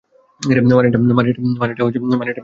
[0.71, 2.33] মানেটা বুঝলাম না।